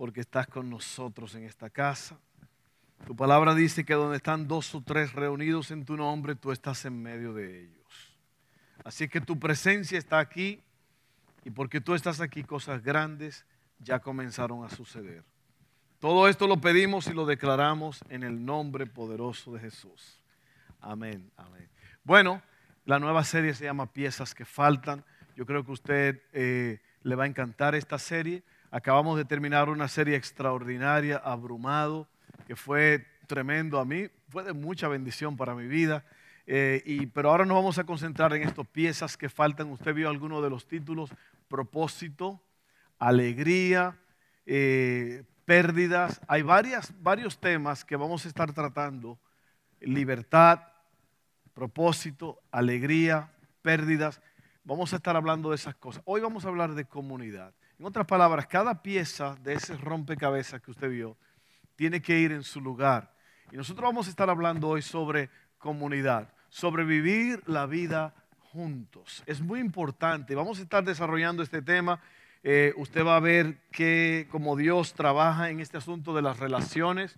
[0.00, 2.18] porque estás con nosotros en esta casa.
[3.06, 6.86] Tu palabra dice que donde están dos o tres reunidos en tu nombre, tú estás
[6.86, 8.18] en medio de ellos.
[8.82, 10.58] Así que tu presencia está aquí
[11.44, 13.44] y porque tú estás aquí, cosas grandes
[13.78, 15.22] ya comenzaron a suceder.
[15.98, 20.18] Todo esto lo pedimos y lo declaramos en el nombre poderoso de Jesús.
[20.80, 21.68] Amén, amén.
[22.04, 22.40] Bueno,
[22.86, 25.04] la nueva serie se llama Piezas que Faltan.
[25.36, 28.42] Yo creo que a usted eh, le va a encantar esta serie.
[28.72, 32.06] Acabamos de terminar una serie extraordinaria, Abrumado,
[32.46, 36.04] que fue tremendo a mí, fue de mucha bendición para mi vida.
[36.46, 39.70] Eh, pero ahora nos vamos a concentrar en estas piezas que faltan.
[39.70, 41.10] Usted vio alguno de los títulos,
[41.48, 42.40] propósito,
[43.00, 43.98] alegría,
[44.46, 46.20] eh, pérdidas.
[46.28, 49.18] Hay varias, varios temas que vamos a estar tratando.
[49.80, 50.60] Libertad,
[51.54, 54.20] propósito, alegría, pérdidas.
[54.62, 56.02] Vamos a estar hablando de esas cosas.
[56.04, 57.52] Hoy vamos a hablar de comunidad.
[57.80, 61.16] En otras palabras, cada pieza de ese rompecabezas que usted vio
[61.76, 63.10] tiene que ir en su lugar.
[63.50, 68.14] Y nosotros vamos a estar hablando hoy sobre comunidad, sobre vivir la vida
[68.52, 69.22] juntos.
[69.24, 70.34] Es muy importante.
[70.34, 72.02] Vamos a estar desarrollando este tema.
[72.42, 77.16] Eh, usted va a ver que como Dios trabaja en este asunto de las relaciones.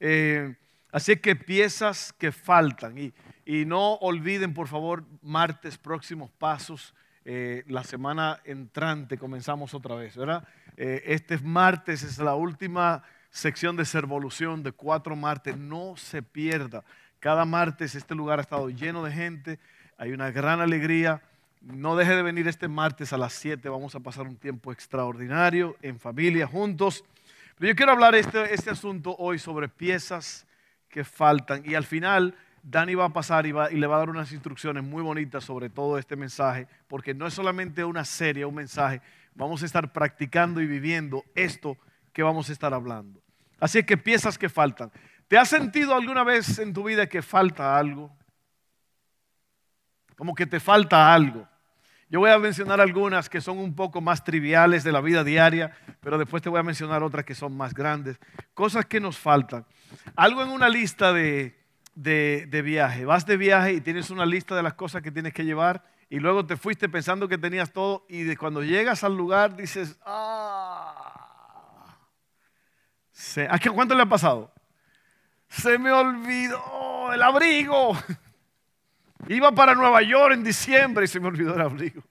[0.00, 0.56] Eh,
[0.90, 2.98] así que piezas que faltan.
[2.98, 3.12] Y,
[3.46, 6.96] y no olviden, por favor, martes próximos pasos.
[7.32, 10.42] Eh, la semana entrante comenzamos otra vez, ¿verdad?
[10.76, 15.56] Eh, este martes es la última sección de Servolución de cuatro martes.
[15.56, 16.82] No se pierda.
[17.20, 19.60] Cada martes este lugar ha estado lleno de gente.
[19.96, 21.22] Hay una gran alegría.
[21.60, 23.68] No deje de venir este martes a las 7.
[23.68, 27.04] Vamos a pasar un tiempo extraordinario en familia, juntos.
[27.60, 30.48] Pero yo quiero hablar este, este asunto hoy sobre piezas
[30.88, 31.62] que faltan.
[31.64, 35.02] Y al final Dani va a pasar y, le va a dar unas instrucciones muy
[35.02, 39.00] bonitas sobre todo este mensaje, porque no es solamente una serie, un mensaje,
[39.34, 41.76] vamos a estar practicando y viviendo esto
[42.12, 43.22] que vamos a estar hablando.
[43.58, 44.90] Así que piezas que faltan.
[45.28, 48.10] ¿Te has sentido alguna vez en tu vida que falta algo?
[50.16, 51.48] Como que te falta algo.
[52.08, 55.72] Yo voy a mencionar algunas que son un poco más triviales de la vida diaria,
[56.00, 58.18] pero después te voy a mencionar otras que son más grandes.
[58.52, 59.64] Cosas que nos faltan.
[60.16, 61.59] Algo en una lista de
[61.94, 63.04] de, viaje.
[63.04, 66.18] Vas de viaje y tienes una lista de las cosas que tienes que llevar y
[66.18, 71.96] luego te fuiste pensando que tenías todo y de cuando llegas al lugar dices, ah,
[73.48, 74.52] ¿a qué, ¿cuánto le ha pasado?
[75.48, 77.92] Se me olvidó el abrigo.
[79.28, 82.02] Iba para Nueva York en diciembre y se me olvidó el abrigo.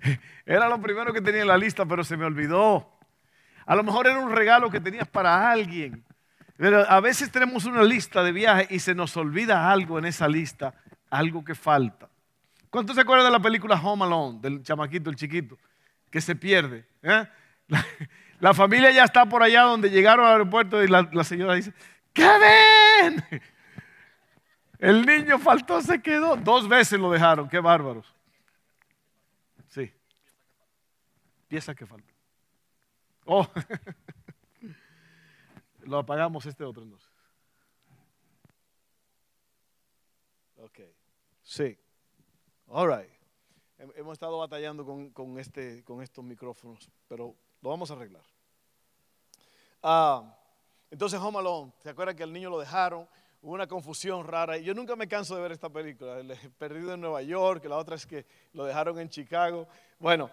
[0.46, 2.98] Era lo primero que tenía en la lista, pero se me olvidó.
[3.66, 6.02] A lo mejor era un regalo que tenías para alguien.
[6.58, 10.26] Pero a veces tenemos una lista de viajes y se nos olvida algo en esa
[10.26, 10.74] lista,
[11.08, 12.08] algo que falta.
[12.68, 15.56] ¿Cuántos se acuerdan de la película Home Alone, del chamaquito, el chiquito,
[16.10, 16.84] que se pierde?
[17.02, 17.28] Eh?
[18.40, 21.72] La, familia ya está por allá donde llegaron al aeropuerto y la, señora dice,
[22.16, 23.24] ven!
[24.80, 26.34] El niño faltó, se quedó.
[26.34, 28.12] Dos veces lo dejaron, qué bárbaros.
[29.68, 29.92] Sí.
[31.46, 32.12] Pieza que falta.
[33.26, 33.48] Oh.
[35.88, 37.08] Lo apagamos este otro entonces.
[40.58, 40.80] Ok.
[41.42, 41.78] Sí.
[42.66, 43.10] All right.
[43.96, 48.24] Hemos estado batallando con, este, con estos micrófonos, pero lo vamos a arreglar.
[49.82, 50.36] Ah,
[50.90, 53.08] entonces, Home Alone, ¿se acuerdan que al niño lo dejaron?
[53.40, 54.58] Hubo una confusión rara.
[54.58, 56.18] Yo nunca me canso de ver esta película.
[56.18, 59.66] El perdido en Nueva York, la otra es que lo dejaron en Chicago.
[59.98, 60.28] Bueno,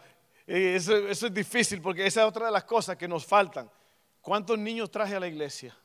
[0.47, 3.69] eh, eso, eso es difícil porque esa es otra de las cosas que nos faltan.
[4.25, 5.77] ¿Cuántos niños traje a la iglesia?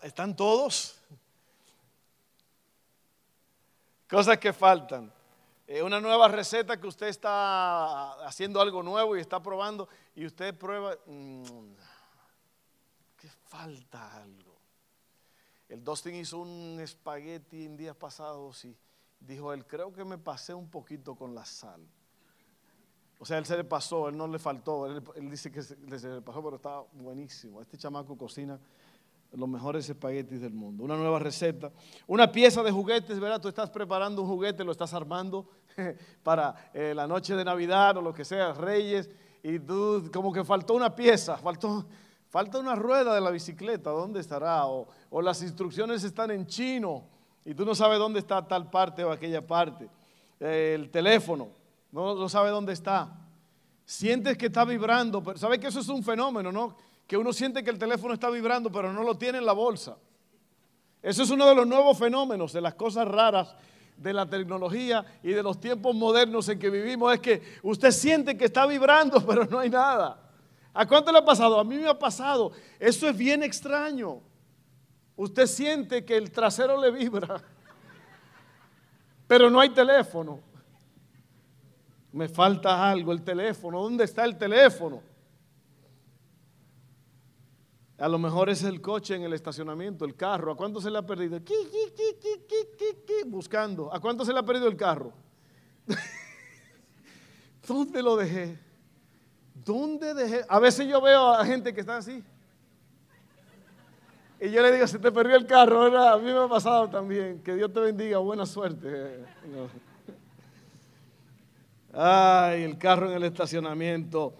[0.00, 1.02] ¿Están todos?
[4.08, 5.12] Cosas que faltan.
[5.82, 10.96] Una nueva receta que usted está haciendo algo nuevo y está probando y usted prueba
[11.06, 11.42] mm,
[13.16, 14.56] que falta algo.
[15.68, 18.78] El Dustin hizo un espagueti en días pasados y
[19.18, 21.84] dijo él, creo que me pasé un poquito con la sal.
[23.20, 26.20] O sea, él se le pasó, él no le faltó, él, dice que se, le
[26.20, 27.60] pasó, pero estaba buenísimo.
[27.60, 28.58] Este chamaco cocina
[29.32, 30.84] los mejores espaguetis del mundo.
[30.84, 31.70] Una nueva receta.
[32.06, 33.40] Una pieza de juguetes, ¿verdad?
[33.40, 35.48] Tú estás preparando un juguete, lo estás armando
[36.22, 39.10] para eh, la noche de Navidad o lo que sea, Reyes.
[39.42, 41.86] y tú como que faltó una pieza, faltó,
[42.28, 44.66] falta una rueda de la bicicleta, ¿dónde estará?
[44.66, 47.04] O, o las instrucciones están en chino
[47.44, 49.88] y tú no sabes dónde está tal parte o aquella parte.
[50.40, 51.48] El teléfono,
[51.90, 53.16] no, sabe dónde está.
[53.84, 56.76] Sientes que está vibrando, pero ¿sabes que eso es un fenómeno, no?
[57.06, 59.96] Que uno siente que el teléfono está vibrando, pero no lo tiene en la bolsa.
[61.02, 63.54] Eso es uno de los nuevos fenómenos, de las cosas raras
[63.98, 68.36] de la tecnología y de los tiempos modernos en que vivimos, es que usted siente
[68.36, 70.24] que está vibrando, pero no hay nada.
[70.72, 71.58] ¿A cuánto le ha pasado?
[71.58, 72.52] A mí me ha pasado.
[72.78, 74.20] Eso es bien extraño.
[75.16, 77.42] Usted siente que el trasero le vibra,
[79.26, 80.40] pero no hay teléfono.
[82.12, 83.82] Me falta algo, el teléfono.
[83.82, 85.02] ¿Dónde está el teléfono?
[87.98, 90.52] A lo mejor es el coche en el estacionamiento, el carro.
[90.52, 91.40] ¿A cuánto se le ha perdido?
[93.26, 93.92] Buscando.
[93.92, 95.12] ¿A cuánto se le ha perdido el carro?
[97.66, 98.58] ¿Dónde lo dejé?
[99.52, 100.44] ¿Dónde dejé?
[100.48, 102.22] A veces yo veo a gente que está así.
[104.40, 107.42] Y yo le digo, se te perdió el carro, A mí me ha pasado también.
[107.42, 109.24] Que Dios te bendiga, buena suerte.
[112.00, 114.32] Ay, el carro en el estacionamiento.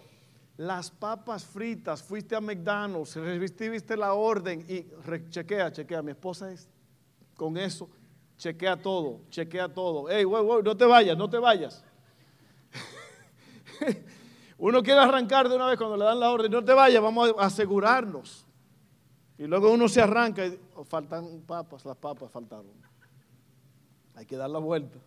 [0.55, 4.85] Las papas fritas, fuiste a McDonald's, recibiste la orden y
[5.29, 6.01] chequea, chequea.
[6.01, 6.69] Mi esposa es
[7.35, 7.89] con eso,
[8.37, 10.09] chequea todo, chequea todo.
[10.09, 11.83] Ey, wey, wey, no te vayas, no te vayas.
[14.57, 17.33] uno quiere arrancar de una vez cuando le dan la orden, no te vayas, vamos
[17.37, 18.45] a asegurarnos.
[19.37, 22.71] Y luego uno se arranca y oh, faltan papas, las papas faltaron.
[24.15, 24.97] Hay que dar la vuelta.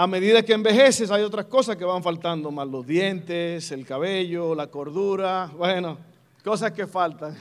[0.00, 4.54] A medida que envejeces hay otras cosas que van faltando, más los dientes, el cabello,
[4.54, 5.98] la cordura, bueno,
[6.44, 7.36] cosas que faltan.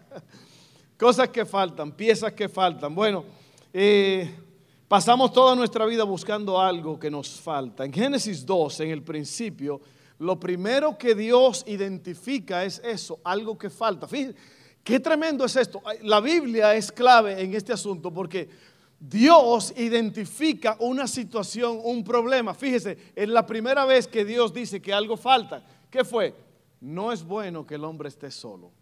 [0.98, 2.94] cosas que faltan, piezas que faltan.
[2.94, 3.26] Bueno,
[3.70, 4.34] eh,
[4.88, 7.84] pasamos toda nuestra vida buscando algo que nos falta.
[7.84, 9.82] En Génesis 2, en el principio,
[10.20, 14.08] lo primero que Dios identifica es eso, algo que falta.
[14.08, 14.38] Fíjense,
[14.82, 15.82] qué tremendo es esto.
[16.00, 18.48] La Biblia es clave en este asunto porque
[18.98, 22.54] Dios identifica una situación, un problema.
[22.54, 25.64] Fíjese, es la primera vez que Dios dice que algo falta.
[25.90, 26.34] ¿Qué fue?
[26.80, 28.72] No es bueno que el hombre esté solo.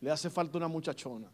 [0.00, 1.30] Le hace falta una muchachona.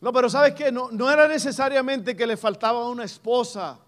[0.00, 0.72] No, pero ¿sabes qué?
[0.72, 3.78] No, no era necesariamente que le faltaba una esposa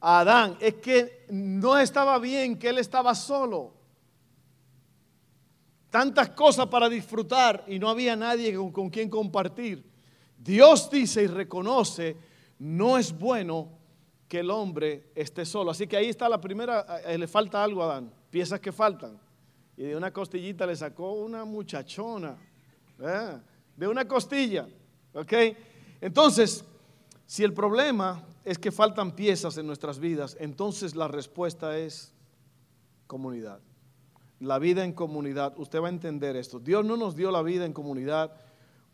[0.00, 0.56] a Adán.
[0.60, 3.72] Es que no estaba bien que él estaba solo.
[5.90, 9.93] Tantas cosas para disfrutar y no había nadie con, con quien compartir.
[10.44, 12.16] Dios dice y reconoce,
[12.58, 13.70] no es bueno
[14.28, 15.70] que el hombre esté solo.
[15.70, 19.18] Así que ahí está la primera, eh, le falta algo a Adán, piezas que faltan.
[19.74, 22.36] Y de una costillita le sacó una muchachona,
[23.76, 24.68] de una costilla,
[25.14, 25.32] ¿ok?
[26.00, 26.62] Entonces,
[27.26, 32.12] si el problema es que faltan piezas en nuestras vidas, entonces la respuesta es
[33.06, 33.60] comunidad.
[34.40, 36.60] La vida en comunidad, usted va a entender esto.
[36.60, 38.32] Dios no nos dio la vida en comunidad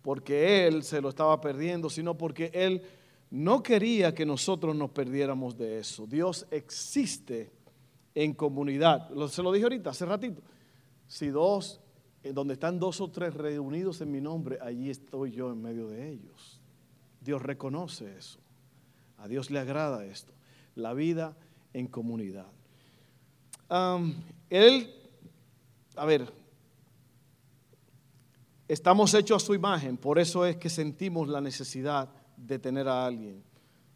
[0.02, 2.82] porque Él se lo estaba perdiendo, sino porque Él
[3.30, 6.06] no quería que nosotros nos perdiéramos de eso.
[6.06, 7.52] Dios existe
[8.14, 9.08] en comunidad.
[9.28, 10.42] Se lo dije ahorita, hace ratito.
[11.06, 11.80] Si dos,
[12.22, 16.10] donde están dos o tres reunidos en mi nombre, allí estoy yo en medio de
[16.10, 16.60] ellos.
[17.20, 18.38] Dios reconoce eso.
[19.18, 20.32] A Dios le agrada esto.
[20.74, 21.36] La vida
[21.72, 22.46] en comunidad.
[24.48, 24.94] él,
[25.94, 26.32] a ver,
[28.70, 33.04] Estamos hechos a su imagen, por eso es que sentimos la necesidad de tener a
[33.04, 33.42] alguien.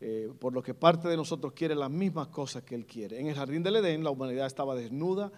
[0.01, 3.21] Eh, por lo que parte de nosotros quiere las mismas cosas que Él quiere.
[3.21, 5.31] En el jardín del Edén la humanidad estaba desnuda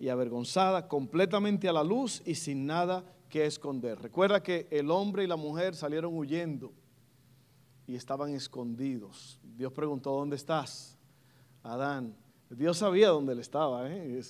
[0.00, 3.96] y avergonzada, completamente a la luz y sin nada que esconder.
[4.00, 6.72] Recuerda que el hombre y la mujer salieron huyendo
[7.86, 9.38] y estaban escondidos.
[9.56, 10.98] Dios preguntó, ¿dónde estás?
[11.62, 12.16] Adán.
[12.48, 13.88] Dios sabía dónde él estaba.
[13.88, 14.20] ¿eh?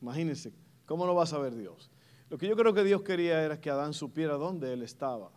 [0.00, 0.54] imagínense,
[0.86, 1.90] ¿cómo no va a saber Dios?
[2.30, 5.30] Lo que yo creo que Dios quería era que Adán supiera dónde él estaba.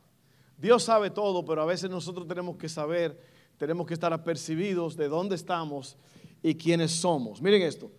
[0.57, 3.19] Dios sabe todo, pero a veces nosotros tenemos que saber,
[3.57, 5.97] tenemos que estar apercibidos de dónde estamos
[6.43, 7.41] y quiénes somos.
[7.41, 7.91] Miren esto,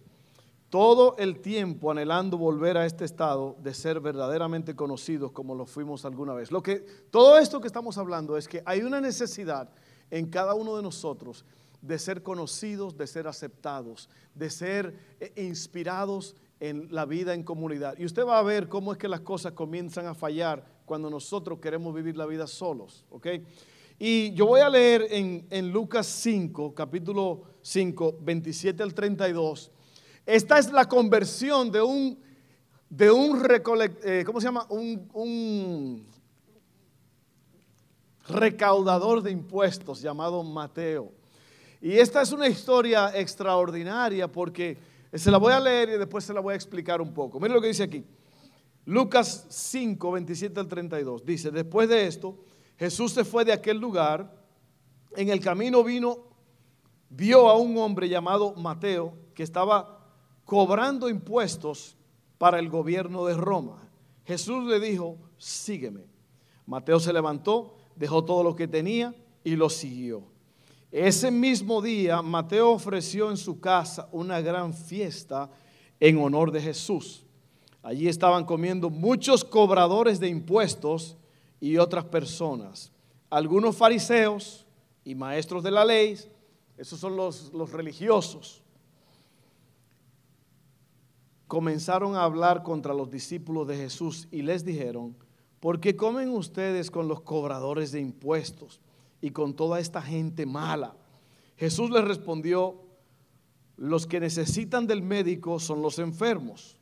[0.69, 6.05] todo el tiempo anhelando volver a este estado de ser verdaderamente conocidos como lo fuimos
[6.05, 6.53] alguna vez.
[6.53, 9.71] Lo que, todo esto que estamos hablando es que hay una necesidad
[10.11, 11.45] en cada uno de nosotros
[11.83, 17.99] de ser conocidos, de ser aceptados, de ser eh, inspirados en la vida en comunidad.
[17.99, 21.59] Y usted va a ver cómo es que las cosas comienzan a fallar cuando nosotros
[21.59, 23.26] queremos vivir la vida solos, ¿ok?
[23.99, 29.73] Y yo voy a leer en, Lucas 5, capítulo 5, 27 al 32.
[30.25, 32.16] Esta es la conversión de un,
[32.88, 33.45] de un
[34.04, 34.64] eh, ¿cómo se llama?
[34.71, 36.07] Un, un
[38.28, 41.11] recaudador de impuestos llamado Mateo.
[41.81, 46.33] Y esta es una historia extraordinaria porque se la voy a leer y después se
[46.33, 47.38] la voy a explicar un poco.
[47.38, 48.04] Mira lo que dice aquí.
[48.85, 51.25] Lucas 5, 27 al 32.
[51.25, 52.45] Dice, después de esto,
[52.78, 54.42] Jesús se fue de aquel lugar.
[55.14, 56.19] En el camino vino,
[57.11, 60.09] vio a un hombre llamado Mateo que estaba
[60.45, 61.97] cobrando impuestos
[62.38, 63.88] para el gobierno de Roma.
[64.25, 66.07] Jesús le dijo, sígueme.
[66.66, 69.14] Mateo se levantó, dejó todo lo que tenía
[69.45, 70.32] y lo siguió.
[70.93, 75.51] Ese mismo día, Mateo ofreció en su casa una gran fiesta
[75.99, 77.25] en honor de Jesús.
[77.83, 81.17] Allí estaban comiendo muchos cobradores de impuestos
[81.61, 82.93] y otras personas.
[83.31, 84.67] Algunos fariseos
[85.03, 86.19] y maestros de la ley,
[86.77, 88.63] esos son los, los religiosos,
[91.49, 95.17] comenzaron a hablar contra los discípulos de Jesús y les dijeron,
[95.59, 98.79] ¿por qué comen ustedes con los cobradores de impuestos
[99.23, 100.95] y con toda esta gente mala?
[101.57, 102.83] Jesús les respondió,
[103.79, 106.76] los que necesitan del médico son los enfermos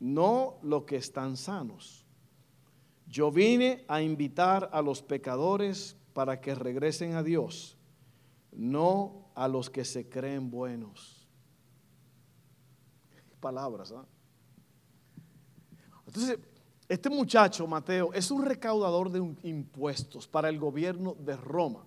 [0.00, 2.06] no los que están sanos.
[3.06, 7.76] Yo vine a invitar a los pecadores para que regresen a Dios,
[8.52, 11.28] no a los que se creen buenos.
[13.40, 14.06] Palabras, ¿ah?
[16.06, 16.38] Entonces,
[16.90, 21.84] este muchacho, Mateo, es un recaudador de impuestos para el gobierno de Roma.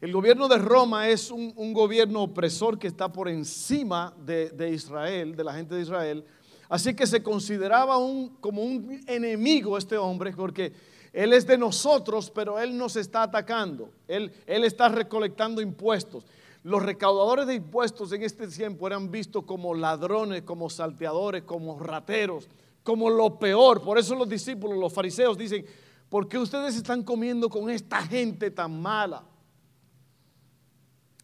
[0.00, 5.44] El gobierno de Roma es un, gobierno opresor que está por encima de, Israel, de
[5.44, 6.24] la gente de Israel,
[6.70, 10.72] Así que se consideraba un, como un enemigo este hombre porque
[11.12, 13.90] él es de nosotros, pero él nos está atacando.
[14.08, 16.24] Él está recolectando impuestos.
[16.64, 22.48] Los recaudadores de impuestos en este tiempo eran vistos como ladrones, como salteadores, como rateros,
[22.86, 23.82] como lo peor.
[23.82, 25.66] Por eso los discípulos, los fariseos dicen,
[26.08, 29.24] ¿por qué ustedes están comiendo con esta gente tan mala?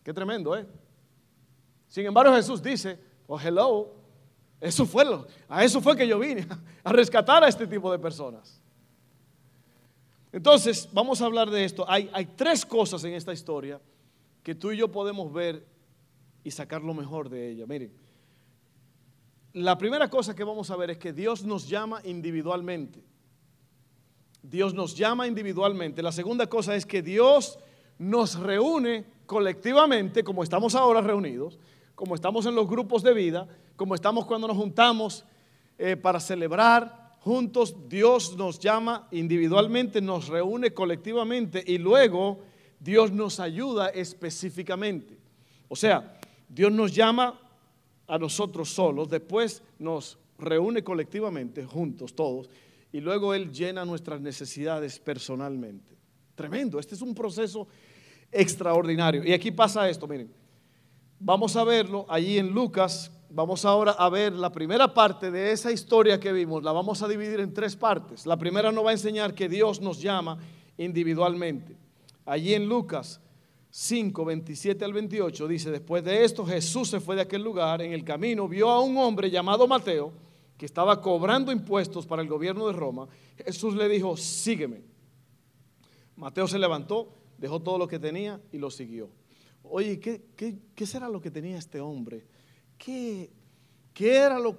[0.02, 0.66] Qué tremendo, ¿eh?
[1.86, 3.94] Sin embargo, Jesús dice, oh, hello,
[4.60, 6.44] eso fue lo, a eso fue que yo vine,
[6.82, 8.60] a rescatar a este tipo de personas.
[10.32, 11.84] Entonces, vamos a hablar de esto.
[11.88, 13.80] Hay, hay tres cosas en esta historia
[14.42, 15.64] que tú y yo podemos ver
[16.42, 17.66] y sacar lo mejor de ella.
[17.68, 17.92] Miren,
[19.54, 23.04] la primera cosa que vamos a ver es que Dios nos llama individualmente.
[24.42, 26.02] Dios nos llama individualmente.
[26.02, 27.58] La segunda cosa es que Dios
[27.98, 31.58] nos reúne colectivamente, como estamos ahora reunidos,
[31.94, 35.24] como estamos en los grupos de vida, como estamos cuando nos juntamos
[35.78, 42.40] eh, para celebrar juntos, Dios nos llama individualmente, nos reúne colectivamente y luego
[42.80, 45.18] Dios nos ayuda específicamente.
[45.68, 46.18] O sea,
[46.48, 47.38] Dios nos llama
[48.06, 52.50] a nosotros solos, después nos reúne colectivamente, juntos todos,
[52.92, 55.96] y luego Él llena nuestras necesidades personalmente.
[56.34, 57.66] Tremendo, este es un proceso
[58.30, 59.24] extraordinario.
[59.24, 60.30] Y aquí pasa esto, miren,
[61.18, 65.72] vamos a verlo allí en Lucas Vamos ahora a ver la primera parte de esa
[65.72, 66.62] historia que vimos.
[66.62, 68.26] La vamos a dividir en tres partes.
[68.26, 70.36] La primera nos va a enseñar que Dios nos llama
[70.76, 71.74] individualmente.
[72.26, 73.22] Allí en Lucas
[73.74, 77.80] 5, 27 al 28 dice, después de esto Jesús se fue de aquel lugar.
[77.80, 80.12] En el camino vio a un hombre llamado Mateo
[80.58, 83.08] que estaba cobrando impuestos para el gobierno de Roma.
[83.42, 84.82] Jesús le dijo, sígueme.
[86.16, 89.08] Mateo se levantó, dejó todo lo que tenía y lo siguió.
[89.62, 92.26] Oye, ¿qué, qué, qué será lo que tenía este hombre?
[92.84, 93.30] ¿qué,
[93.94, 94.56] era lo...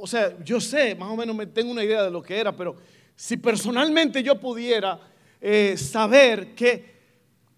[0.00, 2.54] O sea, yo sé, más o menos me tengo una idea de lo que era,
[2.54, 2.76] pero
[3.14, 5.00] si personalmente yo pudiera
[5.40, 6.95] eh, saber qué,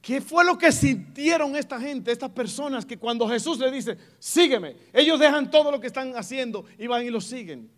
[0.09, 4.75] qué fue lo que sintieron esta gente, estas personas, que cuando Jesús le dice, sígueme,
[4.91, 7.71] ellos dejan todo lo que están haciendo y van y lo siguen.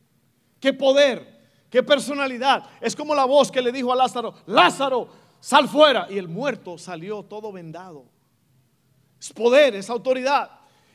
[0.60, 1.40] ¿Qué poder?
[1.68, 2.62] ¿Qué personalidad?
[2.80, 5.08] Es como la voz que le dijo a Lázaro, Lázaro,
[5.40, 6.06] sal fuera.
[6.08, 8.04] Y el muerto salió todo vendado.
[9.20, 10.52] Es poder, es autoridad.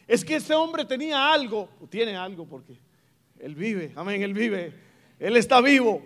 [0.07, 2.79] Es que ese hombre tenía algo, tiene algo porque
[3.39, 4.73] él vive, amén, él vive,
[5.19, 6.01] él está vivo.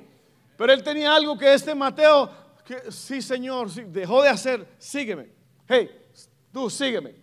[0.57, 2.31] Pero él tenía algo que este Mateo,
[2.89, 5.29] sí Señor, dejó de hacer, sígueme.
[5.67, 5.89] Hey,
[6.51, 7.15] tú sígueme.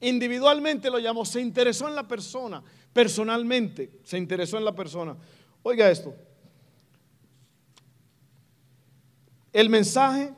[0.00, 5.16] Individualmente lo llamó, se interesó en la persona, personalmente se interesó en la persona.
[5.62, 6.14] Oiga esto.
[9.52, 10.32] El mensaje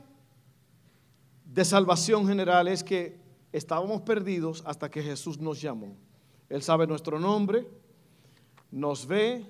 [1.44, 3.18] de salvación general es que
[3.52, 5.96] estábamos perdidos hasta que Jesús nos llamó.
[6.48, 7.66] Él sabe nuestro nombre,
[8.70, 9.44] nos ve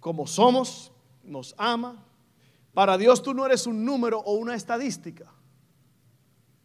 [0.00, 0.92] como somos,
[1.22, 2.05] nos ama.
[2.76, 5.32] Para Dios tú no eres un número o una estadística.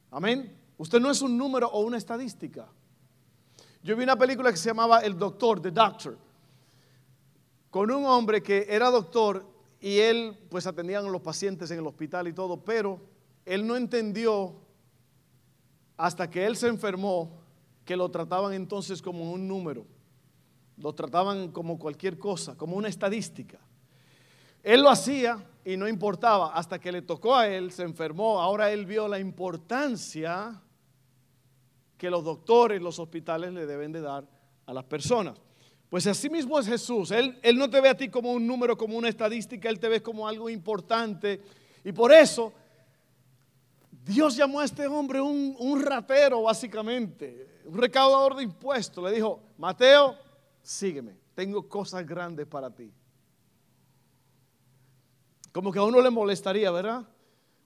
[0.09, 0.59] Amén.
[0.77, 2.67] Usted no es un número o una estadística.
[3.81, 6.17] Yo vi una película que se llamaba El Doctor, The Doctor,
[7.69, 9.45] con un hombre que era doctor
[9.79, 12.99] y él pues atendía a los pacientes en el hospital y todo, pero
[13.45, 14.53] él no entendió
[15.95, 17.39] hasta que él se enfermó,
[17.85, 19.85] que lo trataban entonces como un número,
[20.75, 23.61] lo trataban como cualquier cosa, como una estadística.
[24.63, 28.71] Él lo hacía y no importaba, hasta que le tocó a él, se enfermó, ahora
[28.71, 30.61] él vio la importancia
[31.97, 34.27] que los doctores, los hospitales le deben de dar
[34.65, 35.37] a las personas.
[35.89, 37.11] Pues así mismo es Jesús.
[37.11, 39.89] Él, él no te ve a ti como un número, como una estadística, Él te
[39.89, 41.41] ve como algo importante.
[41.83, 42.53] Y por eso
[44.03, 49.03] Dios llamó a este hombre un, un ratero, básicamente, un recaudador de impuestos.
[49.03, 50.15] Le dijo, Mateo,
[50.63, 52.91] sígueme, tengo cosas grandes para ti.
[55.51, 57.05] Como que a uno le molestaría, ¿verdad?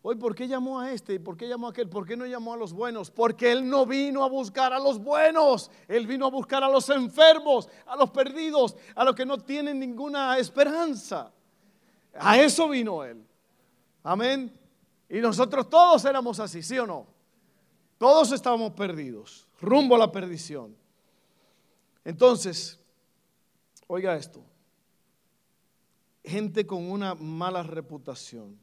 [0.01, 1.19] Hoy, ¿por qué llamó a este?
[1.19, 1.89] ¿Por qué llamó a aquel?
[1.89, 3.09] ¿Por qué no llamó a los buenos?
[3.09, 5.71] Porque Él no vino a buscar a los buenos.
[5.87, 9.79] Él vino a buscar a los enfermos, a los perdidos, a los que no tienen
[9.79, 11.31] ninguna esperanza.
[12.19, 13.25] A eso vino Él.
[14.03, 14.55] Amén.
[15.09, 17.07] Y nosotros todos éramos así, ¿sí o no?
[17.97, 20.75] Todos estábamos perdidos, rumbo a la perdición.
[22.03, 22.79] Entonces,
[23.87, 24.39] oiga esto.
[26.25, 28.59] Gente con una mala reputación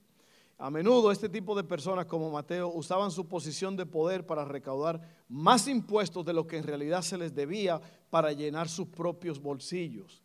[0.62, 5.00] a menudo este tipo de personas como Mateo usaban su posición de poder para recaudar
[5.28, 10.22] más impuestos de lo que en realidad se les debía para llenar sus propios bolsillos.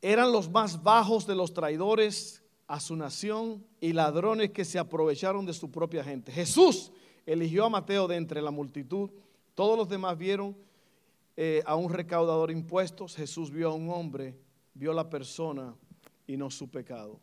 [0.00, 5.44] Eran los más bajos de los traidores a su nación y ladrones que se aprovecharon
[5.44, 6.32] de su propia gente.
[6.32, 6.90] Jesús
[7.26, 9.10] eligió a Mateo de entre la multitud.
[9.54, 10.56] Todos los demás vieron
[11.36, 13.14] eh, a un recaudador de impuestos.
[13.14, 14.38] Jesús vio a un hombre,
[14.72, 15.74] vio la persona
[16.26, 17.20] y no su pecado.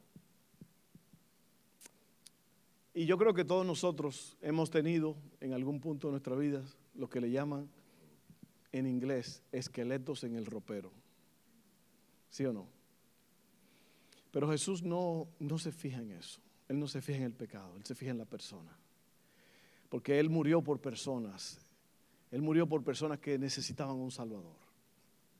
[2.93, 6.63] Y yo creo que todos nosotros hemos tenido en algún punto de nuestra vida
[6.96, 7.70] lo que le llaman
[8.72, 10.91] en inglés esqueletos en el ropero.
[12.29, 12.67] ¿Sí o no?
[14.31, 16.41] Pero Jesús no, no se fija en eso.
[16.67, 18.77] Él no se fija en el pecado, Él se fija en la persona.
[19.89, 21.60] Porque Él murió por personas.
[22.31, 24.55] Él murió por personas que necesitaban un Salvador.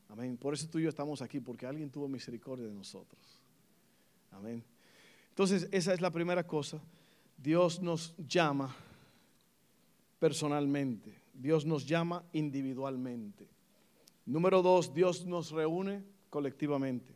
[0.10, 0.36] Amén.
[0.36, 3.42] Por eso tú y yo estamos aquí, porque alguien tuvo misericordia de nosotros.
[4.32, 4.64] Amén.
[5.30, 6.82] Entonces, esa es la primera cosa.
[7.38, 8.76] Dios nos llama
[10.20, 13.48] personalmente, Dios nos llama individualmente.
[14.26, 17.16] Número dos, Dios nos reúne colectivamente.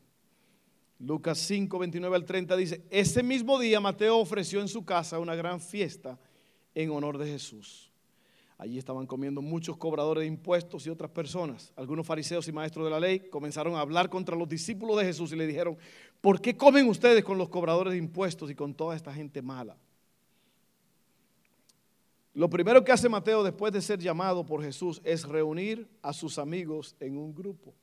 [1.00, 5.36] Lucas 5, 29 al 30 dice, ese mismo día Mateo ofreció en su casa una
[5.36, 6.18] gran fiesta
[6.74, 7.92] en honor de Jesús.
[8.58, 11.74] Allí estaban comiendo muchos cobradores de impuestos y otras personas.
[11.76, 15.34] Algunos fariseos y maestros de la ley comenzaron a hablar contra los discípulos de Jesús
[15.34, 15.78] y le dijeron,
[16.22, 19.76] ¿por qué comen ustedes con los cobradores de impuestos y con toda esta gente mala?
[22.34, 26.38] Lo primero que hace Mateo después de ser llamado por Jesús es reunir a sus
[26.38, 27.74] amigos en un grupo,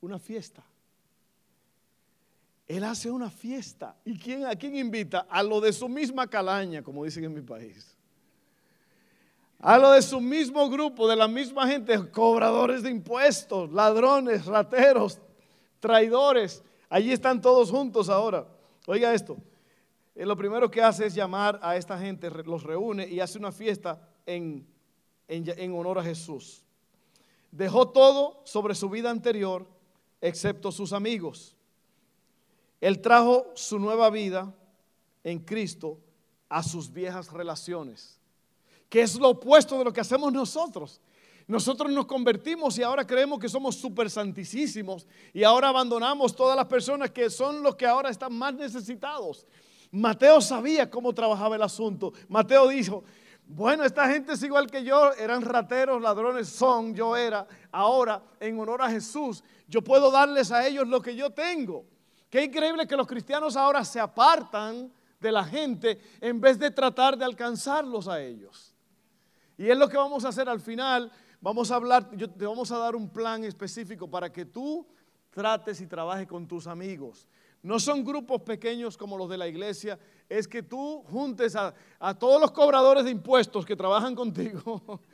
[0.00, 0.64] una fiesta.
[2.68, 3.96] Él hace una fiesta.
[4.04, 5.26] ¿Y quién, a quién invita?
[5.30, 7.95] A lo de su misma calaña, como dicen en mi país.
[9.58, 15.18] A lo de su mismo grupo, de la misma gente, cobradores de impuestos, ladrones, rateros,
[15.80, 16.62] traidores.
[16.88, 18.46] Allí están todos juntos ahora.
[18.86, 19.36] Oiga esto,
[20.14, 23.52] eh, lo primero que hace es llamar a esta gente, los reúne y hace una
[23.52, 24.66] fiesta en,
[25.28, 26.62] en, honor a Jesús.
[27.50, 29.66] Dejó todo sobre su vida anterior,
[30.20, 31.54] excepto sus amigos.
[32.80, 34.54] Él trajo su nueva vida
[35.24, 35.98] en Cristo
[36.48, 38.15] a sus viejas relaciones,
[38.88, 41.00] que es lo opuesto de lo que hacemos nosotros.
[41.46, 46.66] Nosotros nos convertimos y ahora creemos que somos súper santísimos y ahora abandonamos todas las
[46.66, 49.46] personas que son los que ahora están más necesitados.
[49.92, 52.12] Mateo sabía cómo trabajaba el asunto.
[52.28, 53.04] Mateo dijo,
[53.46, 57.46] bueno, esta gente es igual que yo, eran rateros, ladrones, son, yo era.
[57.70, 61.84] Ahora, en honor a Jesús, yo puedo darles a ellos lo que yo tengo.
[62.28, 67.16] Qué increíble que los cristianos ahora se apartan de la gente en vez de tratar
[67.16, 68.75] de alcanzarlos a ellos.
[69.56, 71.10] Y es lo que vamos a hacer al final.
[71.40, 74.86] Vamos a hablar, te vamos a dar un plan específico para que tú
[75.30, 77.28] trates y trabajes con tus amigos.
[77.62, 81.74] No son grupos pequeños como los de la iglesia, es que tú juntes a,
[82.18, 84.82] todos los cobradores de impuestos que trabajan contigo.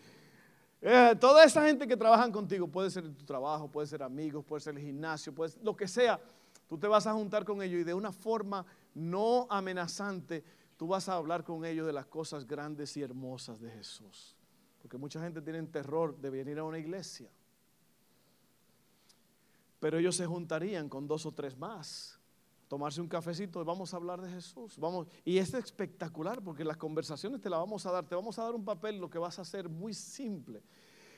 [0.84, 4.60] Eh, toda esa gente que trabajan contigo, puede ser tu trabajo, puede ser amigos, puede
[4.60, 6.18] ser el gimnasio, puede ser lo que sea.
[6.66, 10.42] Tú te vas a juntar con ellos y de una forma no amenazante,
[10.76, 14.36] tú vas a hablar con ellos de las cosas grandes y hermosas de Jesús.
[14.80, 17.30] Porque mucha gente tiene terror de venir a una iglesia.
[19.78, 22.18] Pero ellos se juntarían con dos o tres más
[22.72, 24.78] tomarse un cafecito y vamos a hablar de Jesús.
[24.78, 28.44] Vamos, y es espectacular porque las conversaciones te las vamos a dar, te vamos a
[28.44, 30.62] dar un papel, lo que vas a hacer muy simple.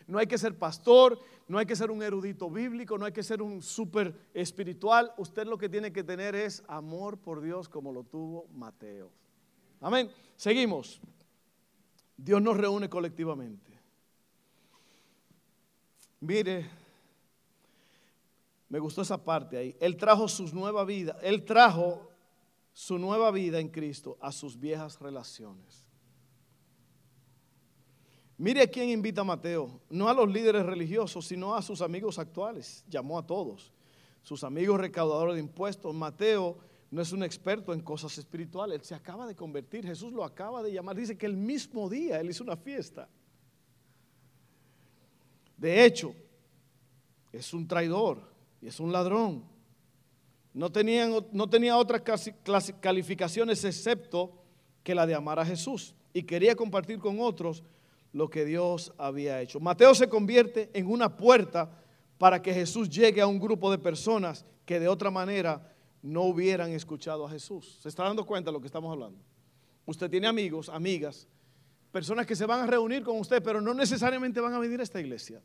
[0.08, 3.22] No hay que ser pastor, no hay que ser un erudito bíblico, no hay que
[3.22, 5.12] ser un súper espiritual.
[5.16, 9.12] Usted lo que tiene que tener es amor por Dios como lo tuvo Mateo.
[9.84, 10.10] Amén.
[10.34, 10.98] Seguimos.
[12.16, 13.70] Dios nos reúne colectivamente.
[16.20, 16.70] Mire,
[18.70, 19.76] me gustó esa parte ahí.
[19.78, 22.08] Él trajo su nueva vida, él trajo
[22.72, 25.86] su nueva vida en Cristo a sus viejas relaciones.
[28.38, 32.18] Mire a quién invita a Mateo, no a los líderes religiosos, sino a sus amigos
[32.18, 32.86] actuales.
[32.88, 33.70] Llamó a todos,
[34.22, 35.94] sus amigos recaudadores de impuestos.
[35.94, 36.56] Mateo
[36.94, 40.62] no es un experto en cosas espirituales, él se acaba de convertir, Jesús lo acaba
[40.62, 40.94] de llamar.
[40.94, 43.08] Dice que el mismo día él hizo una fiesta.
[45.56, 46.14] De hecho,
[47.32, 48.22] es un traidor
[48.62, 49.42] y es un ladrón.
[50.52, 52.02] No, tenían, no tenía otras
[52.80, 54.30] calificaciones excepto
[54.84, 57.64] que la de amar a Jesús y quería compartir con otros
[58.12, 59.58] lo que Dios había hecho.
[59.58, 61.76] Mateo se convierte en una puerta
[62.18, 65.73] para que Jesús llegue a un grupo de personas que de otra manera
[66.04, 67.78] no hubieran escuchado a Jesús.
[67.80, 69.18] ¿Se está dando cuenta de lo que estamos hablando?
[69.86, 71.26] Usted tiene amigos, amigas,
[71.90, 74.82] personas que se van a reunir con usted, pero no necesariamente van a venir a
[74.82, 75.40] esta iglesia.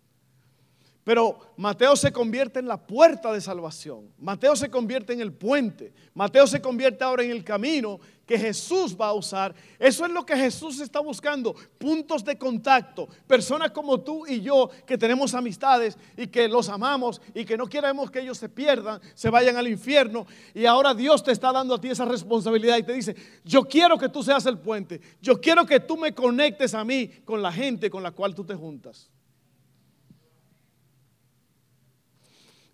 [1.04, 4.14] Pero Mateo se convierte en la puerta de salvación.
[4.20, 5.94] Mateo se convierte en el puente.
[6.14, 9.56] Mateo se convierte ahora en el camino que Jesús va a usar.
[9.80, 11.56] Eso es lo que Jesús está buscando.
[11.80, 13.08] Puntos de contacto.
[13.26, 17.66] Personas como tú y yo que tenemos amistades y que los amamos y que no
[17.66, 20.28] queremos que ellos se pierdan, se vayan al infierno.
[20.54, 23.98] Y ahora Dios te está dando a ti esa responsabilidad y te dice, yo quiero
[23.98, 25.02] que tú seas el puente.
[25.22, 28.44] Yo quiero que tú me conectes a mí con la gente con la cual tú
[28.44, 29.10] te juntas.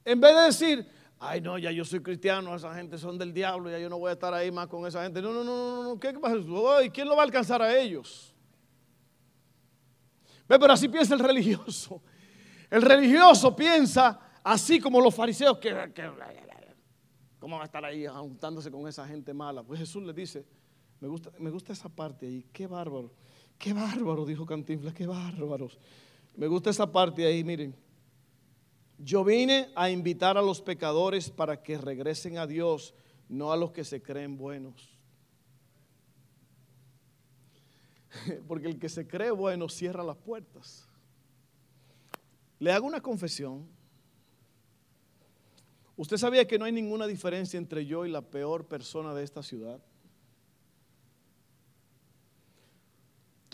[0.05, 0.87] En vez de decir,
[1.19, 4.11] ay no, ya yo soy cristiano, esa gente son del diablo, ya yo no voy
[4.11, 5.21] a estar ahí más con esa gente.
[5.21, 5.99] No, no, no, no, no.
[5.99, 6.35] ¿qué pasa?
[6.93, 8.33] ¿Quién lo va a alcanzar a ellos?
[10.47, 12.01] Ve, pero así piensa el religioso.
[12.69, 15.73] El religioso piensa así como los fariseos que,
[17.39, 19.63] ¿cómo va a estar ahí juntándose con esa gente mala?
[19.63, 20.45] Pues Jesús le dice,
[20.99, 23.11] me gusta, me gusta esa parte ahí, qué bárbaro,
[23.57, 25.79] qué bárbaro, dijo Cantinflas, qué bárbaros.
[26.35, 27.75] Me gusta esa parte ahí, miren.
[28.97, 32.93] Yo vine a invitar a los pecadores para que regresen a Dios,
[33.27, 34.97] no a los que se creen buenos.
[38.47, 40.87] Porque el que se cree bueno cierra las puertas.
[42.59, 43.67] Le hago una confesión.
[45.97, 49.43] ¿Usted sabía que no hay ninguna diferencia entre yo y la peor persona de esta
[49.43, 49.81] ciudad?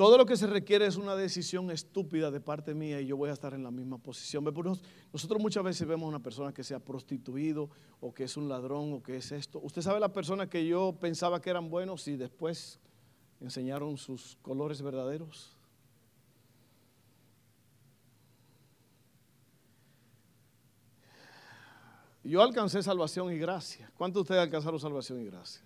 [0.02, 3.30] Todo lo que se requiere es una decisión estúpida de parte mía y yo voy
[3.30, 4.44] a estar en la misma posición.
[5.14, 8.50] Nosotros muchas veces vemos a una persona que se ha prostituido o que es un
[8.50, 9.60] ladrón o que es esto.
[9.60, 12.80] ¿Usted sabe la persona que yo pensaba que eran buenos y después
[13.40, 15.56] enseñaron sus colores verdaderos?
[22.24, 23.92] Yo alcancé salvación y gracia.
[23.96, 25.62] ¿Cuántos de ustedes alcanzaron salvación y gracia?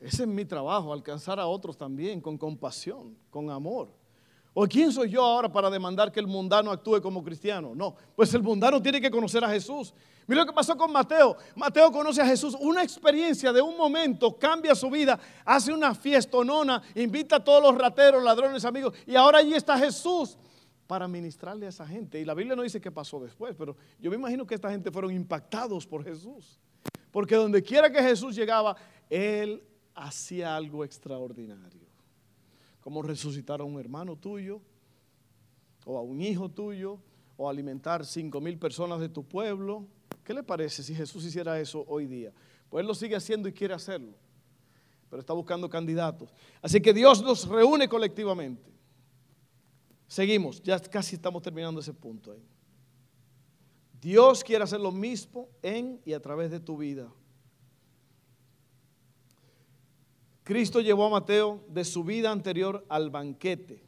[0.00, 3.88] Ese es mi trabajo, alcanzar a otros también con compasión, con amor.
[4.52, 7.72] ¿O quién soy yo ahora para demandar que el mundano actúe como cristiano?
[7.74, 9.94] No, pues el mundano tiene que conocer a Jesús.
[10.26, 11.36] Mira lo que pasó con Mateo.
[11.54, 12.56] Mateo conoce a Jesús.
[12.58, 17.76] Una experiencia de un momento cambia su vida, hace una fiestonona, invita a todos los
[17.76, 18.94] rateros, ladrones, amigos.
[19.06, 20.36] Y ahora allí está Jesús
[20.86, 22.18] para ministrarle a esa gente.
[22.18, 24.90] Y la Biblia no dice qué pasó después, pero yo me imagino que esta gente
[24.90, 26.58] fueron impactados por Jesús.
[27.12, 28.76] Porque donde quiera que Jesús llegaba,
[29.08, 29.62] Él
[29.94, 31.88] hacía algo extraordinario.
[32.80, 34.60] Como resucitar a un hermano tuyo,
[35.84, 36.98] o a un hijo tuyo,
[37.36, 39.86] o alimentar cinco mil personas de tu pueblo.
[40.24, 42.32] ¿Qué le parece si Jesús hiciera eso hoy día?
[42.68, 44.14] Pues lo sigue haciendo y quiere hacerlo,
[45.08, 46.32] pero está buscando candidatos.
[46.62, 48.70] Así que Dios nos reúne colectivamente.
[50.06, 52.36] Seguimos, ya casi estamos terminando ese punto.
[54.00, 57.12] Dios quiere hacer lo mismo en y a través de tu vida.
[60.50, 63.84] Cristo llevó a Mateo de su vida anterior al banquete.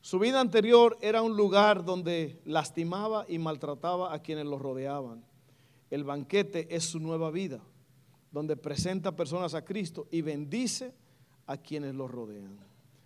[0.00, 5.22] Su vida anterior era un lugar donde lastimaba y maltrataba a quienes lo rodeaban.
[5.90, 7.60] El banquete es su nueva vida,
[8.32, 10.94] donde presenta personas a Cristo y bendice
[11.46, 12.58] a quienes lo rodean.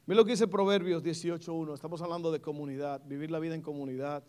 [0.06, 1.74] Mira lo que dice Proverbios 18.1.
[1.74, 4.22] Estamos hablando de comunidad, vivir la vida en comunidad.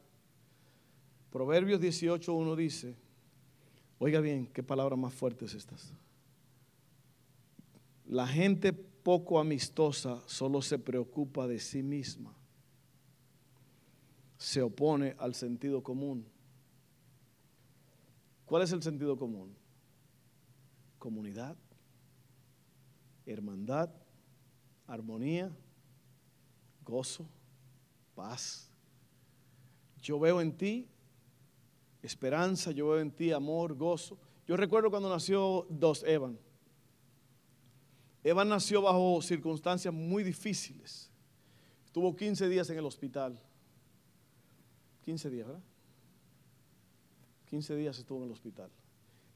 [1.30, 2.95] Proverbios 18.1 dice,
[4.00, 5.93] oiga bien, qué palabras más fuertes estas.
[8.10, 12.36] La gente poco amistosa solo se preocupa de sí misma.
[14.36, 16.26] Se opone al sentido común.
[18.45, 19.56] ¿Cuál es el sentido común?
[20.98, 21.56] Comunidad,
[23.28, 23.91] hermandad,
[24.88, 25.56] armonía,
[26.84, 27.30] gozo,
[28.15, 28.72] paz.
[30.02, 30.89] Yo veo en ti
[32.02, 34.17] esperanza, yo veo en ti amor, gozo.
[34.48, 36.39] Yo recuerdo cuando nació Dos Evan.
[38.24, 41.10] Eva nació bajo circunstancias muy difíciles.
[41.86, 43.40] Estuvo 15 días en el hospital.
[45.04, 45.64] 15 días, ¿verdad?
[47.50, 48.70] 15 días estuvo en el hospital.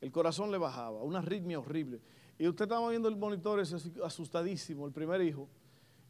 [0.02, 2.02] El corazón le bajaba, una arritmia horrible.
[2.38, 3.60] Y usted estaba viendo el monitor
[4.04, 5.48] asustadísimo, el primer hijo,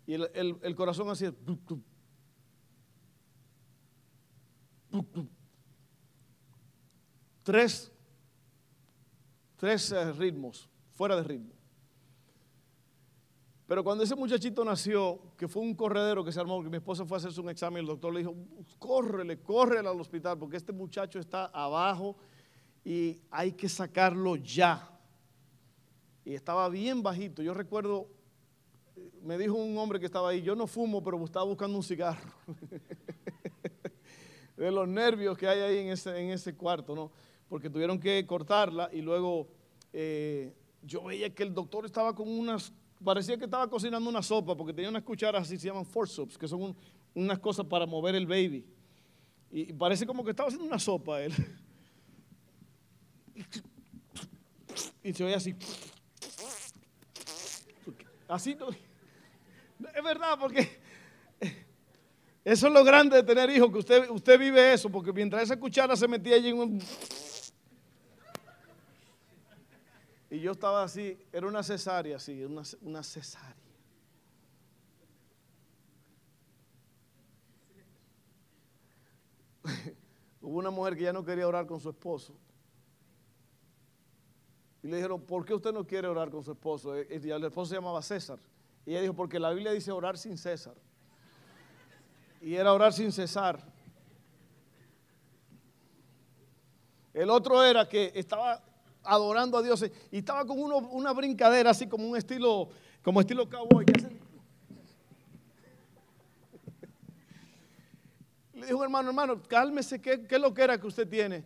[0.06, 1.34] y el, corazón hacía...
[7.44, 7.92] Tres,
[9.58, 11.54] tres eh, ritmos, fuera de ritmo.
[13.68, 17.06] Pero cuando ese muchachito nació, que fue un corredero que se armó, que mi esposa
[17.06, 18.36] fue a hacerse un examen, el doctor le dijo,
[18.78, 22.18] córrele, córrele al hospital, porque este muchacho está abajo
[22.84, 24.90] y hay que sacarlo ya.
[26.26, 27.42] Y estaba bien bajito.
[27.42, 28.10] Yo recuerdo,
[29.22, 32.32] me dijo un hombre que estaba ahí, yo no fumo, pero estaba buscando un cigarro.
[34.58, 37.12] de los nervios que hay ahí en ese, en ese cuarto, ¿no?
[37.50, 39.48] Porque tuvieron que cortarla y luego
[39.92, 42.74] eh, yo veía que el doctor estaba con unas
[43.04, 46.48] parecía que estaba cocinando una sopa porque tenía unas cucharas así, se llaman forceps, que
[46.48, 46.76] son
[47.14, 48.66] unas cosas para mover el baby.
[49.52, 51.34] Y, parece como que estaba haciendo una sopa él.
[55.04, 55.54] Y se veía así.
[58.28, 58.58] Así.
[59.96, 60.80] Es verdad, porque
[62.46, 65.58] eso es lo grande de tener hijos, que usted, usted vive eso, porque mientras esa
[65.58, 66.84] cuchara se metía allí en un...
[70.34, 73.56] Y yo estaba así, era una cesárea, así, una, una cesárea.
[80.42, 82.34] Hubo una mujer que ya no quería orar con su esposo.
[84.82, 86.98] Y le dijeron, ¿por qué usted no quiere orar con su esposo?
[86.98, 88.40] Eh, y el esposo se llamaba César.
[88.88, 90.74] Y ella dijo, porque la Biblia dice orar sin César.
[92.42, 93.72] Y era orar sin cesar.
[97.14, 98.73] El otro era que estaba
[99.04, 102.70] adorando a Dios y estaba con una brincadera así como un estilo,
[103.02, 103.86] como estilo cowboy.
[108.54, 111.44] Le dijo, hermano, hermano, cálmese, ¿qué, ¿qué, es lo que era que usted tiene?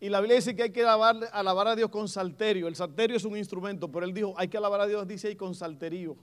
[0.00, 2.68] Y la Biblia dice que hay que alabar, alabar a Dios con salterio.
[2.68, 5.36] El salterio es un instrumento, pero él dijo, hay que alabar a Dios, dice ahí,
[5.36, 6.16] con salterio.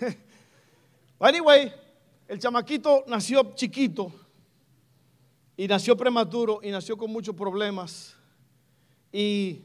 [1.20, 1.72] anyway,
[2.26, 4.12] el chamaquito nació chiquito
[5.56, 8.16] y nació prematuro y nació con muchos problemas.
[9.16, 9.62] Y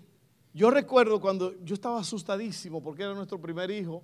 [0.54, 4.04] yo recuerdo cuando yo estaba asustadísimo porque era nuestro primer hijo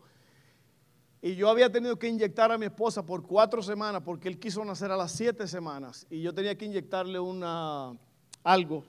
[1.22, 4.66] y yo había tenido que inyectar a mi esposa por cuatro semanas porque él quiso
[4.66, 7.96] nacer a las siete semanas y yo tenía que inyectarle una
[8.44, 8.86] algo.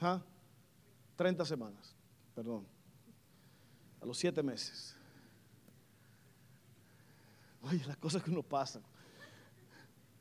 [0.00, 0.22] ¿Ah?
[1.16, 1.94] 30 semanas,
[2.34, 2.66] perdón.
[4.00, 4.96] A los siete meses.
[7.60, 8.80] Oye, las cosas que uno pasa.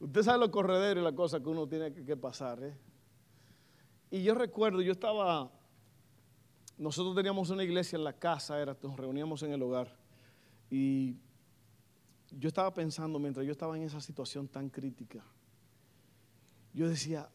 [0.02, 2.78] Usted sabe los correderos y las cosas que uno tiene que, pasar, ¿eh?
[4.12, 5.50] Y yo recuerdo, yo estaba,
[6.78, 9.98] nosotros teníamos una iglesia en la casa, era, nos reuníamos en el hogar.
[10.70, 11.16] Y
[12.30, 15.24] yo estaba pensando, mientras yo estaba en esa situación tan crítica,
[16.74, 17.30] yo decía,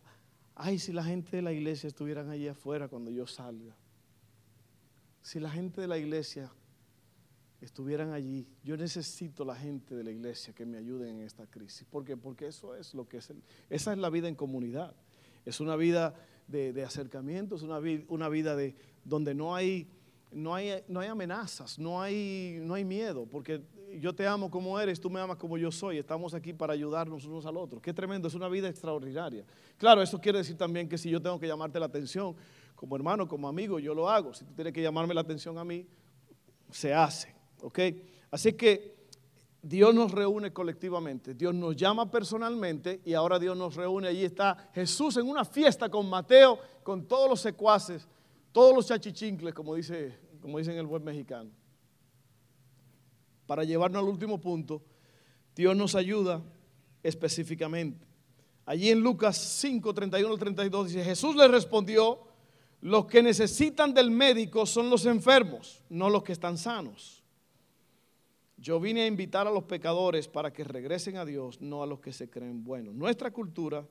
[0.55, 3.75] ay, si la gente de la iglesia estuvieran allí afuera cuando yo salga.
[5.23, 6.53] Si la gente de la iglesia
[7.63, 11.87] estuvieran allí, yo necesito la gente de la iglesia que me ayuden en esta crisis.
[11.91, 12.19] ¿Por qué?
[12.19, 13.33] Porque eso es lo que es,
[13.71, 14.95] esa es la vida en comunidad.
[15.45, 16.15] Es una vida
[16.47, 19.89] de, acercamiento, es una, una vida de, donde no hay,
[20.31, 23.63] no, hay, no hay amenazas, no hay, no hay miedo, porque
[23.99, 27.25] yo te amo como eres, tú me amas como yo soy, estamos aquí para ayudarnos
[27.25, 27.81] unos al otro.
[27.81, 29.45] Qué tremendo, es una vida extraordinaria.
[29.79, 32.35] Claro, eso quiere decir también que si yo tengo que llamarte la atención
[32.75, 34.35] como hermano, como amigo, yo lo hago.
[34.35, 35.87] Si tú tienes que llamarme la atención a mí,
[36.71, 37.35] se hace.
[37.63, 37.79] ¿Ok?
[38.31, 38.96] Así que
[39.69, 44.07] Dios nos reúne colectivamente, Dios nos llama personalmente y ahora Dios nos reúne.
[44.07, 48.07] Allí está Jesús en una fiesta con Mateo, con todos los secuaces,
[48.53, 51.51] todos los chachichincles, como, dice, como dicen el buen mexicano.
[53.45, 54.85] Para llevarnos al último punto,
[55.57, 56.41] Dios nos ayuda
[57.03, 58.07] específicamente.
[58.67, 62.21] Allí en Lucas 5, 31 al 32 dice, Jesús le respondió,
[62.83, 67.25] los que necesitan del médico son los enfermos, no los que están sanos.
[68.57, 72.01] Yo vine a invitar a los pecadores para que regresen a Dios, no a los
[72.01, 72.95] que se creen buenos.
[72.95, 73.87] Nuestra cultura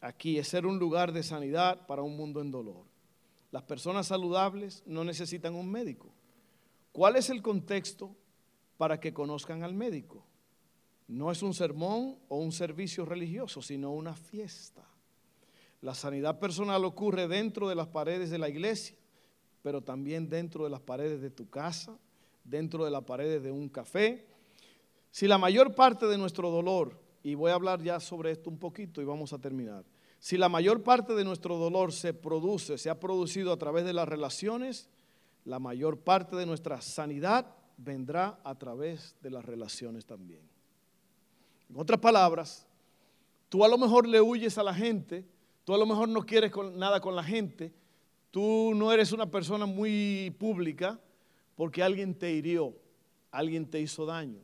[0.00, 2.84] aquí es ser un lugar de sanidad para un mundo en dolor.
[3.50, 6.12] Las personas saludables no necesitan un médico.
[6.92, 8.14] ¿Cuál es el contexto
[8.76, 10.24] para que conozcan al médico?
[11.06, 14.86] No es un sermón o un servicio religioso, sino una fiesta.
[15.80, 18.96] La sanidad personal ocurre dentro de las paredes de la iglesia,
[19.62, 21.98] pero también dentro de las paredes de tu casa,
[22.48, 24.26] dentro de las paredes de un café.
[25.10, 28.58] Si la mayor parte de nuestro dolor, y voy a hablar ya sobre esto un
[28.58, 29.84] poquito y vamos a terminar,
[30.18, 33.92] si la mayor parte de nuestro dolor se produce, se ha producido a través de
[33.92, 34.88] las relaciones,
[35.44, 40.42] la mayor parte de nuestra sanidad vendrá a través de las relaciones también.
[41.70, 42.66] En otras palabras,
[43.48, 45.24] tú a lo mejor le huyes a la gente,
[45.64, 47.72] tú a lo mejor no quieres nada con la gente,
[48.30, 50.98] tú no eres una persona muy pública
[51.58, 52.72] porque alguien te hirió,
[53.32, 54.38] alguien te hizo daño,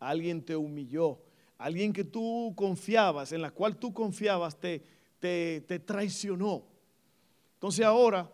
[0.00, 1.20] alguien te humilló,
[1.58, 4.82] alguien que tú confiabas, en la cual tú confiabas, te,
[5.20, 6.64] te, te traicionó.
[7.54, 8.28] Entonces ahora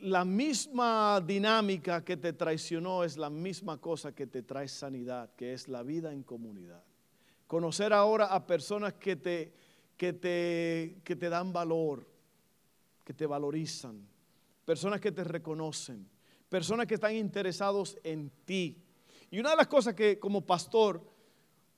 [0.00, 5.52] la misma dinámica que te traicionó es la misma cosa que te trae sanidad, que
[5.52, 6.82] es la vida en comunidad.
[7.46, 9.52] Conocer ahora a personas que te,
[9.96, 12.04] que te, que te dan valor,
[13.04, 14.04] que te valorizan,
[14.64, 16.15] personas que te reconocen,
[16.56, 18.78] personas que están interesados en ti.
[19.30, 21.02] Y una de las cosas que como pastor,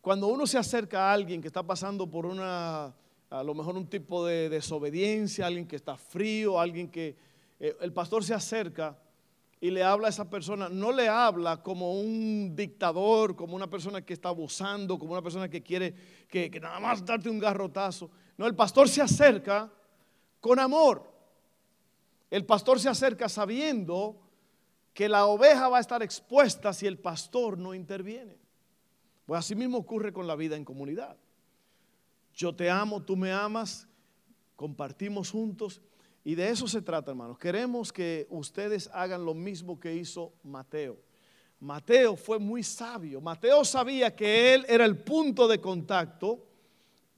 [0.01, 2.95] cuando uno se acerca a alguien que está pasando por una,
[3.29, 7.17] a lo mejor un tipo de desobediencia, alguien que está frío, alguien que
[7.59, 8.97] eh, el pastor se acerca
[9.61, 14.03] y le habla a esa persona, no le habla como un dictador, como una persona
[14.03, 15.93] que está abusando, como una persona que quiere
[16.29, 18.09] que, nada más darte un garrotazo.
[18.37, 19.73] No, el pastor se acerca
[20.41, 21.03] con amor.
[22.31, 24.28] El pastor se acerca sabiendo
[24.99, 28.37] que la oveja va a estar expuesta si el pastor no interviene.
[29.27, 31.17] Pues así mismo ocurre con la vida en comunidad.
[32.35, 33.87] Yo te amo, tú me amas,
[34.57, 35.81] compartimos juntos
[36.25, 37.39] y de eso se trata, hermanos.
[37.39, 40.99] Queremos que ustedes hagan lo mismo que hizo Mateo.
[41.61, 43.21] Mateo fue muy sabio.
[43.21, 46.45] Mateo sabía que él era el punto de contacto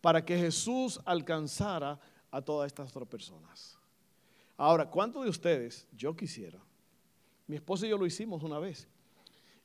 [0.02, 1.98] para que Jesús alcanzara
[2.30, 3.78] a todas estas otras personas.
[4.58, 6.60] Ahora, ¿cuántos de ustedes, yo quisiera,
[7.50, 8.86] mi esposa y yo lo hicimos una vez,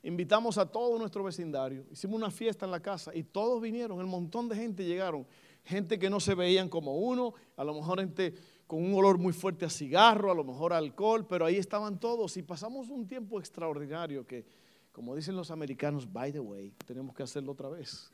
[0.01, 4.09] invitamos a todo nuestro vecindario, hicimos una fiesta en la casa y todos vinieron, un
[4.09, 5.27] montón de gente llegaron,
[5.63, 8.33] gente que no se veían como uno, a lo mejor gente
[8.65, 11.99] con un olor muy fuerte a cigarro, a lo mejor a alcohol, pero ahí estaban
[11.99, 14.45] todos y pasamos un tiempo extraordinario que,
[14.91, 18.11] como dicen los americanos, by the way, tenemos que hacerlo otra vez.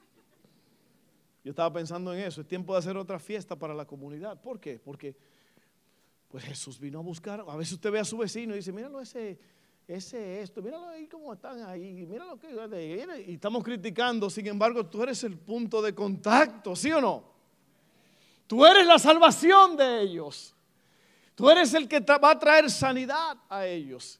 [1.45, 4.39] Yo estaba pensando en eso, es tiempo de hacer otra fiesta para la comunidad.
[4.41, 4.79] ¿Por qué?
[4.79, 5.15] Porque
[6.31, 9.01] pues Jesús vino a buscar, a veces usted ve a su vecino y dice, míralo
[9.01, 9.37] ese,
[9.95, 12.47] ese esto, míralo ahí cómo están ahí, míralo que...
[13.27, 17.23] Y estamos criticando, sin embargo, tú eres el punto de contacto, ¿sí o no?
[18.47, 20.55] Tú eres la salvación de ellos.
[21.35, 24.19] Tú eres el que va a traer sanidad a ellos.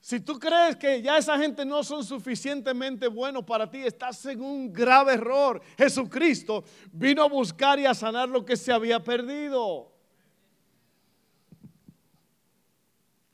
[0.00, 4.40] Si tú crees que ya esa gente no son suficientemente buenos para ti, estás en
[4.40, 5.60] un grave error.
[5.76, 9.92] Jesucristo vino a buscar y a sanar lo que se había perdido.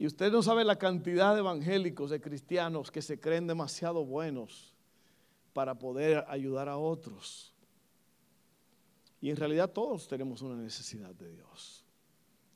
[0.06, 4.74] Usted no sabe la cantidad de evangélicos, de cristianos que se creen demasiado buenos
[5.52, 7.54] para poder ayudar a otros.
[9.20, 11.84] Y en realidad todos tenemos una necesidad de Dios.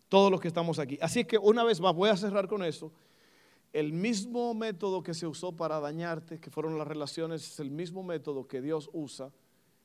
[0.09, 0.99] Todos los que estamos aquí.
[1.01, 2.93] Así que una vez más, voy a cerrar con eso.
[3.73, 8.03] El mismo método que se usó para dañarte, que fueron las relaciones, es el mismo
[8.03, 9.33] método que Dios usa.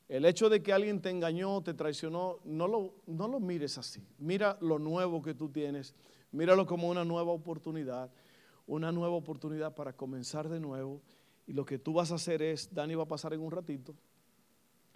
[0.08, 4.06] El hecho de que alguien te engañó, te traicionó, no lo, no lo mires así.
[4.18, 5.94] Mira lo nuevo que tú tienes.
[6.36, 8.10] Míralo como una nueva oportunidad.
[8.66, 11.00] Una nueva oportunidad para comenzar de nuevo.
[11.46, 13.94] Y lo que tú vas a hacer es, Dani va a pasar en un ratito,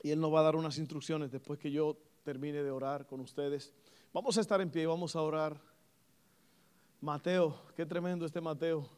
[0.02, 3.20] y Él nos va a dar unas instrucciones después que yo termine de orar con
[3.20, 3.72] ustedes.
[4.12, 5.60] Vamos a estar en pie y vamos a orar.
[7.00, 8.88] Mateo, qué tremendo este Mateo.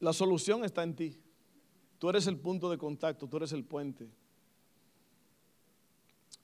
[0.00, 1.20] La solución está en ti.
[1.98, 4.08] Tú eres el punto de contacto, tú eres el puente.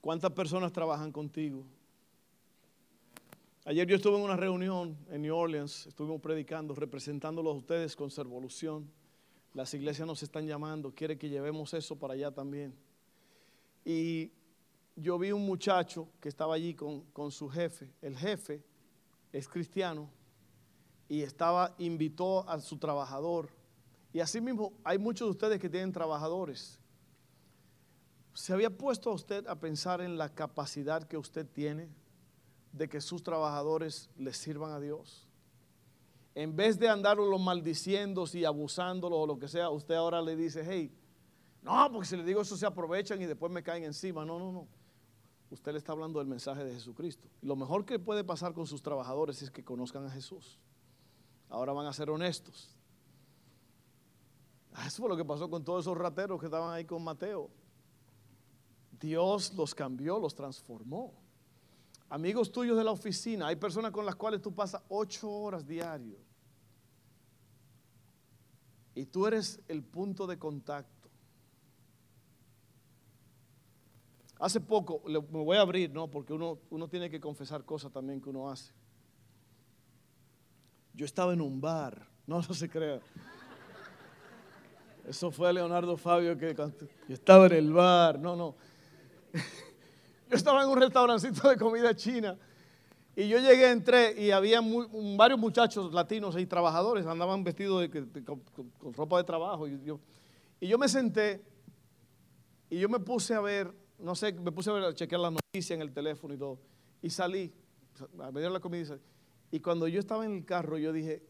[0.05, 1.64] ¿Cuántas personas trabajan contigo?
[3.64, 8.11] Ayer yo estuve en una reunión en New Orleans, estuvimos predicando, representándolos a ustedes con
[8.11, 8.87] Servolución.
[9.55, 12.75] Las iglesias nos están llamando, quiere que llevemos eso para allá también.
[13.83, 14.31] Y
[14.95, 17.90] yo vi un muchacho que estaba allí con, con su jefe.
[18.03, 18.62] El jefe
[19.33, 20.11] es cristiano
[21.09, 23.49] y estaba, invitó a su trabajador.
[24.12, 26.79] Y así mismo hay muchos de ustedes que tienen trabajadores.
[28.35, 31.88] ¿Se había puesto a usted a pensar en la capacidad que usted tiene
[32.73, 35.28] de que sus trabajadores le sirvan a Dios?
[36.35, 40.64] en vez de andarlo maldiciendo y abusándolo o lo que sea, usted ahora le dice,
[40.68, 40.93] hey,
[41.62, 44.24] no, porque si le digo eso se aprovechan y después me caen encima.
[44.24, 44.66] No, no, no.
[45.51, 47.28] Usted le está hablando del mensaje de Jesucristo.
[47.41, 50.59] Lo mejor que puede pasar con sus trabajadores es que conozcan a Jesús.
[51.49, 52.76] Ahora van a ser honestos.
[54.85, 57.49] Eso fue lo que pasó con todos esos rateros que estaban ahí con Mateo.
[59.05, 61.24] Dios los cambió, los transformó
[62.14, 66.16] amigos tuyos de la oficina, hay personas con las cuales tú pasas ocho horas diario.
[68.94, 71.09] Y tú eres el punto de contacto.
[74.38, 76.09] Hace poco, me voy a abrir, ¿no?
[76.09, 78.72] Porque uno, uno tiene que confesar cosas también que uno hace.
[80.92, 83.00] Yo estaba en un bar, no, no se crea.
[85.05, 88.20] Eso fue Leonardo Fabio que yo estaba en el bar.
[88.20, 88.55] No, no.
[90.30, 92.39] Yo estaba en un restaurancito de comida china
[93.16, 94.61] y yo llegué, entré y había
[95.16, 97.89] varios muchachos latinos y trabajadores, andaban vestidos
[98.24, 98.43] con,
[98.93, 99.68] ropa de trabajo.
[99.68, 100.01] Y yo,
[100.59, 101.45] y yo me senté
[102.68, 105.32] y yo me puse a ver, no sé, me puse a ver, a chequear las
[105.32, 106.59] noticias en el teléfono y todo.
[107.03, 107.53] Y salí,
[108.20, 108.99] a medir la comida.
[109.53, 111.22] Y cuando yo estaba en el carro, yo dije,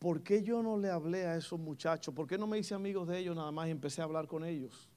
[0.00, 2.12] ¿por qué yo no le hablé a esos muchachos?
[2.12, 4.44] ¿Por qué no me hice amigos de ellos nada más y empecé a hablar con
[4.44, 4.88] ellos?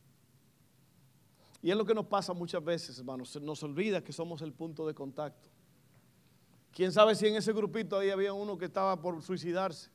[1.62, 3.30] Y es lo que nos pasa muchas veces, hermanos.
[3.30, 5.50] Se nos olvida que somos el punto de contacto.
[6.72, 9.90] ¿Quién sabe si en ese grupito ahí había uno que estaba por suicidarse?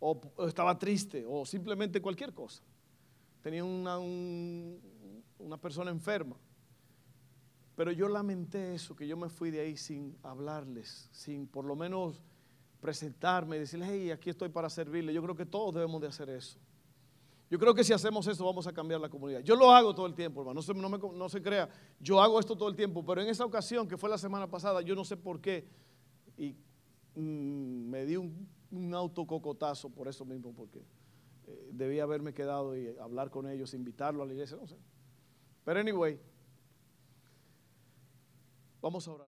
[0.00, 2.62] O, estaba triste, o simplemente cualquier cosa.
[3.42, 6.36] Tenía una, una persona enferma.
[7.76, 11.76] Pero yo lamenté eso, que yo me fui de ahí sin hablarles, sin por lo
[11.76, 12.22] menos
[12.80, 15.12] presentarme y decirles, hey, aquí estoy para servirle.
[15.12, 16.58] Yo creo que todos debemos de hacer eso.
[17.50, 19.40] Yo creo que si hacemos eso vamos a cambiar la comunidad.
[19.40, 20.60] Yo lo hago todo el tiempo, hermano.
[21.14, 21.68] No se, crea,
[21.98, 24.82] yo hago esto todo el tiempo, pero en esa ocasión, que fue la semana pasada,
[24.82, 25.66] yo no sé por qué,
[26.36, 26.54] y
[27.14, 30.84] mm, me di un, un autococotazo por eso mismo, porque
[31.46, 34.76] eh, debía haberme quedado y hablar con ellos, invitarlo a la iglesia, no sé.
[35.64, 36.20] Pero anyway,
[38.82, 39.26] vamos a orar.